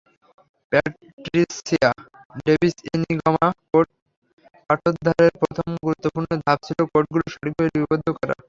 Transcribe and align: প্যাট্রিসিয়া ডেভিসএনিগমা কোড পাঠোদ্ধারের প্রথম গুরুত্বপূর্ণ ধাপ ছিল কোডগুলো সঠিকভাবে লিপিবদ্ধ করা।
প্যাট্রিসিয়া 0.71 1.89
ডেভিসএনিগমা 2.45 3.47
কোড 3.63 3.87
পাঠোদ্ধারের 4.69 5.31
প্রথম 5.41 5.67
গুরুত্বপূর্ণ 5.83 6.29
ধাপ 6.43 6.59
ছিল 6.67 6.79
কোডগুলো 6.91 7.23
সঠিকভাবে 7.33 7.69
লিপিবদ্ধ 7.69 8.07
করা। 8.17 8.35